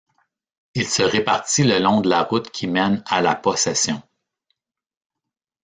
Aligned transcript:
Il 0.73 0.87
se 0.87 1.03
répartit 1.03 1.63
le 1.63 1.77
long 1.77 2.01
de 2.01 2.09
la 2.09 2.23
route 2.23 2.49
qui 2.49 2.65
mène 2.65 3.03
à 3.05 3.21
La 3.21 3.35
Possession. 3.35 4.01